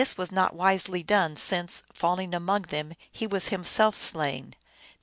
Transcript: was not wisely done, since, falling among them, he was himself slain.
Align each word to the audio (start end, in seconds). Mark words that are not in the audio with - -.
was 0.17 0.31
not 0.31 0.55
wisely 0.55 1.03
done, 1.03 1.35
since, 1.35 1.83
falling 1.93 2.33
among 2.33 2.63
them, 2.63 2.95
he 3.11 3.27
was 3.27 3.49
himself 3.49 3.95
slain. 3.95 4.55